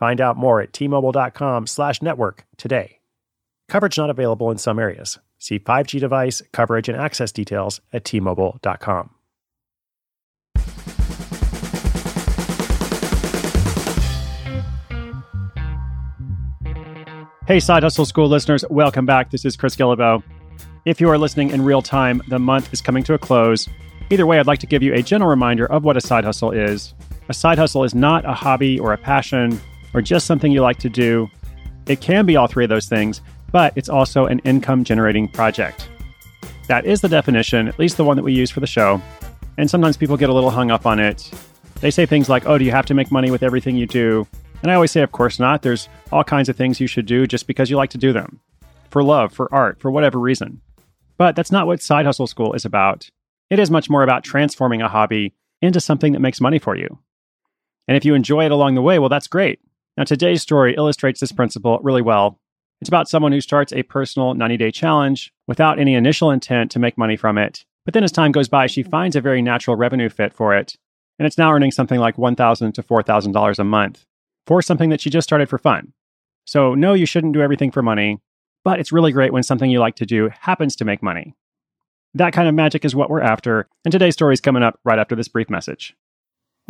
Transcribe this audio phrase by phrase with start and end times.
[0.00, 3.00] Find out more at tmobile.com slash network today.
[3.68, 5.18] Coverage not available in some areas.
[5.38, 9.10] See 5G device, coverage, and access details at tmobile.com.
[17.46, 19.30] Hey, Side Hustle School listeners, welcome back.
[19.30, 20.22] This is Chris Guillebeau.
[20.86, 23.68] If you are listening in real time, the month is coming to a close.
[24.08, 26.52] Either way, I'd like to give you a general reminder of what a side hustle
[26.52, 26.94] is.
[27.28, 29.60] A side hustle is not a hobby or a passion
[29.94, 31.28] or just something you like to do.
[31.86, 33.20] It can be all three of those things,
[33.52, 35.88] but it's also an income generating project.
[36.68, 39.02] That is the definition, at least the one that we use for the show.
[39.58, 41.30] And sometimes people get a little hung up on it.
[41.80, 44.26] They say things like, oh, do you have to make money with everything you do?
[44.62, 45.62] And I always say, of course not.
[45.62, 48.40] There's all kinds of things you should do just because you like to do them
[48.90, 50.60] for love, for art, for whatever reason.
[51.16, 53.10] But that's not what Side Hustle School is about.
[53.50, 56.98] It is much more about transforming a hobby into something that makes money for you.
[57.88, 59.60] And if you enjoy it along the way, well, that's great.
[60.00, 62.40] Now, today's story illustrates this principle really well.
[62.80, 66.78] It's about someone who starts a personal 90 day challenge without any initial intent to
[66.78, 67.66] make money from it.
[67.84, 70.74] But then as time goes by, she finds a very natural revenue fit for it.
[71.18, 74.06] And it's now earning something like $1,000 to $4,000 a month
[74.46, 75.92] for something that she just started for fun.
[76.46, 78.22] So, no, you shouldn't do everything for money,
[78.64, 81.34] but it's really great when something you like to do happens to make money.
[82.14, 84.98] That kind of magic is what we're after, and today's story is coming up right
[84.98, 85.94] after this brief message.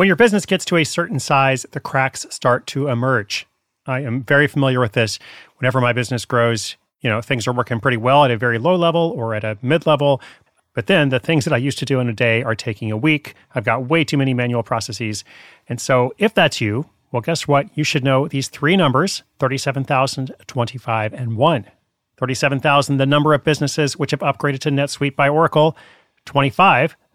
[0.00, 3.46] When your business gets to a certain size, the cracks start to emerge.
[3.84, 5.18] I am very familiar with this.
[5.58, 8.76] Whenever my business grows, you know, things are working pretty well at a very low
[8.76, 10.22] level or at a mid level.
[10.74, 12.96] But then the things that I used to do in a day are taking a
[12.96, 13.34] week.
[13.54, 15.22] I've got way too many manual processes.
[15.68, 17.66] And so if that's you, well, guess what?
[17.76, 21.66] You should know these three numbers 37,000, 25, and 1.
[22.16, 25.76] 37,000, the number of businesses which have upgraded to NetSuite by Oracle.
[26.24, 26.96] 25,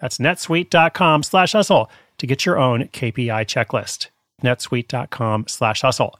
[0.00, 4.08] That's netsuite.com slash hustle to get your own KPI checklist.
[4.42, 6.18] netsuite.com slash hustle.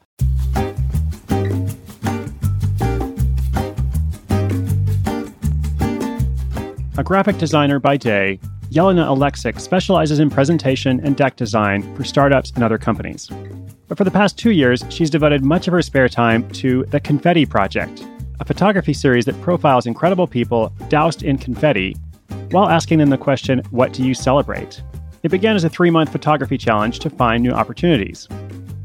[6.98, 8.38] A graphic designer by day,
[8.70, 13.30] Yelena Alexic specializes in presentation and deck design for startups and other companies.
[13.88, 17.00] But for the past two years, she's devoted much of her spare time to the
[17.00, 18.06] Confetti Project,
[18.38, 21.96] a photography series that profiles incredible people doused in confetti
[22.50, 24.82] while asking them the question, What do you celebrate?
[25.22, 28.26] It began as a three month photography challenge to find new opportunities.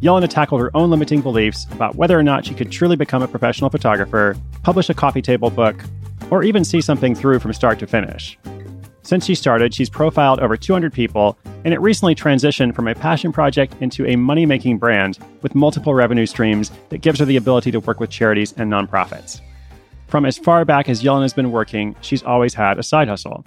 [0.01, 3.27] Jelena tackled her own limiting beliefs about whether or not she could truly become a
[3.27, 5.83] professional photographer, publish a coffee table book,
[6.29, 8.37] or even see something through from start to finish.
[9.01, 13.31] Since she started, she's profiled over 200 people, and it recently transitioned from a passion
[13.31, 17.71] project into a money making brand with multiple revenue streams that gives her the ability
[17.71, 19.41] to work with charities and nonprofits.
[20.07, 23.45] From as far back as Yellen has been working, she's always had a side hustle.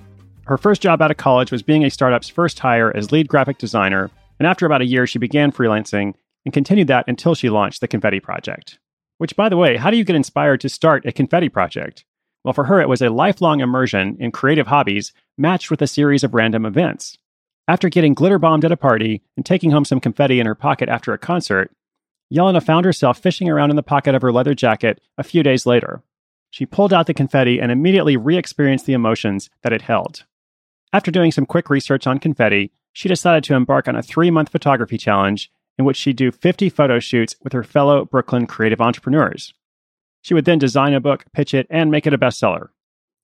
[0.48, 3.58] Her first job out of college was being a startup's first hire as lead graphic
[3.58, 6.14] designer, and after about a year, she began freelancing
[6.46, 8.78] and continued that until she launched the Confetti Project.
[9.18, 12.06] Which, by the way, how do you get inspired to start a Confetti Project?
[12.44, 16.24] Well, for her, it was a lifelong immersion in creative hobbies matched with a series
[16.24, 17.18] of random events.
[17.66, 20.88] After getting glitter bombed at a party and taking home some confetti in her pocket
[20.88, 21.70] after a concert,
[22.32, 25.66] Yelena found herself fishing around in the pocket of her leather jacket a few days
[25.66, 26.02] later.
[26.48, 30.24] She pulled out the confetti and immediately re experienced the emotions that it held.
[30.92, 34.48] After doing some quick research on confetti, she decided to embark on a three month
[34.48, 39.54] photography challenge in which she'd do 50 photo shoots with her fellow Brooklyn creative entrepreneurs.
[40.22, 42.68] She would then design a book, pitch it, and make it a bestseller.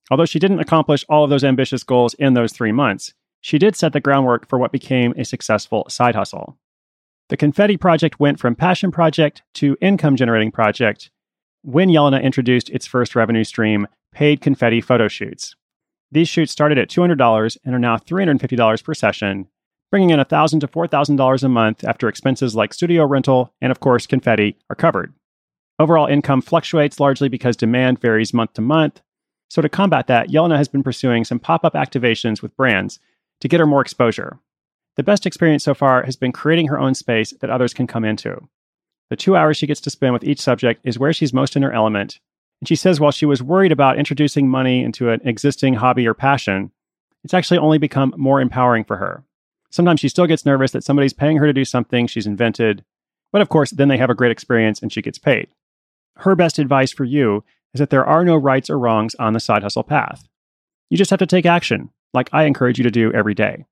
[0.09, 3.75] Although she didn't accomplish all of those ambitious goals in those three months, she did
[3.75, 6.57] set the groundwork for what became a successful side hustle.
[7.29, 11.09] The Confetti Project went from passion project to income generating project
[11.63, 15.55] when Jelena introduced its first revenue stream, paid confetti photo shoots.
[16.15, 19.49] These shoots started at $200 and are now $350 per session,
[19.91, 24.07] bringing in 1,000 to $4,000 a month after expenses like studio rental and, of course,
[24.07, 25.13] confetti are covered.
[25.77, 29.01] Overall income fluctuates largely because demand varies month to month.
[29.49, 32.97] So, to combat that, Jelena has been pursuing some pop up activations with brands
[33.41, 34.39] to get her more exposure.
[34.95, 38.05] The best experience so far has been creating her own space that others can come
[38.05, 38.47] into.
[39.09, 41.61] The two hours she gets to spend with each subject is where she's most in
[41.63, 42.21] her element.
[42.61, 46.13] And she says while she was worried about introducing money into an existing hobby or
[46.13, 46.71] passion,
[47.23, 49.23] it's actually only become more empowering for her.
[49.69, 52.83] Sometimes she still gets nervous that somebody's paying her to do something she's invented,
[53.31, 55.49] but of course, then they have a great experience and she gets paid.
[56.17, 57.43] Her best advice for you
[57.73, 60.29] is that there are no rights or wrongs on the side hustle path.
[60.89, 63.65] You just have to take action, like I encourage you to do every day.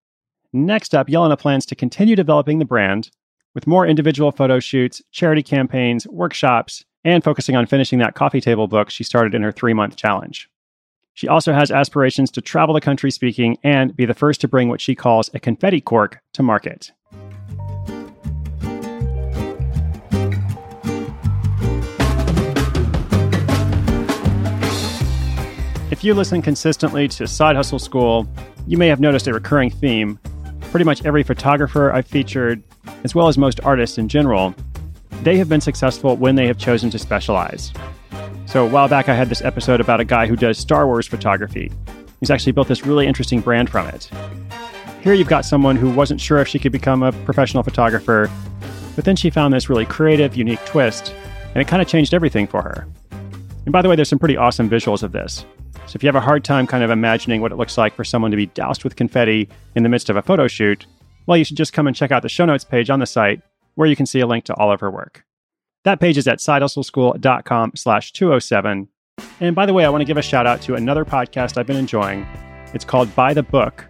[0.51, 3.11] Next up, Jelena plans to continue developing the brand
[3.55, 8.67] with more individual photo shoots, charity campaigns, workshops, and focusing on finishing that coffee table
[8.67, 10.49] book she started in her three month challenge.
[11.13, 14.69] She also has aspirations to travel the country speaking and be the first to bring
[14.69, 16.91] what she calls a confetti cork to market.
[25.91, 28.27] If you listen consistently to Side Hustle School,
[28.65, 30.19] you may have noticed a recurring theme.
[30.71, 32.63] Pretty much every photographer I've featured,
[33.03, 34.55] as well as most artists in general,
[35.23, 37.71] they have been successful when they have chosen to specialize.
[38.45, 41.07] So, a while back, I had this episode about a guy who does Star Wars
[41.07, 41.71] photography.
[42.19, 44.09] He's actually built this really interesting brand from it.
[45.01, 48.29] Here, you've got someone who wasn't sure if she could become a professional photographer,
[48.95, 51.13] but then she found this really creative, unique twist,
[51.53, 52.87] and it kind of changed everything for her.
[53.65, 55.45] And by the way, there's some pretty awesome visuals of this.
[55.87, 58.03] So, if you have a hard time kind of imagining what it looks like for
[58.03, 60.85] someone to be doused with confetti in the midst of a photo shoot,
[61.25, 63.41] well, you should just come and check out the show notes page on the site
[63.75, 65.23] where you can see a link to all of her work.
[65.83, 68.87] That page is at sidehustleschool.com slash 207.
[69.39, 71.67] And by the way, I want to give a shout out to another podcast I've
[71.67, 72.25] been enjoying.
[72.73, 73.85] It's called By the Book.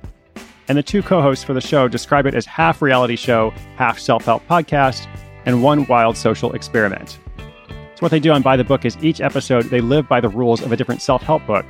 [0.68, 4.00] And the two co hosts for the show describe it as half reality show, half
[4.00, 5.08] self help podcast,
[5.46, 7.20] and one wild social experiment.
[7.38, 10.30] So, what they do on By the Book is each episode they live by the
[10.30, 11.66] rules of a different self help book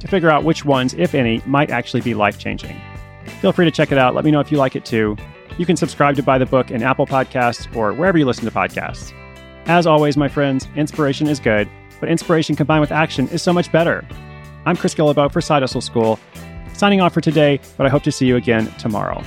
[0.00, 2.80] to figure out which ones, if any, might actually be life changing.
[3.40, 4.14] Feel free to check it out.
[4.14, 5.16] Let me know if you like it too.
[5.58, 8.50] You can subscribe to By the Book in Apple Podcasts or wherever you listen to
[8.50, 9.12] podcasts.
[9.66, 11.68] As always, my friends, inspiration is good,
[12.00, 14.04] but inspiration combined with action is so much better.
[14.64, 16.18] I'm Chris Guillebeau for Side Hustle School,
[16.72, 19.22] signing off for today, but I hope to see you again tomorrow.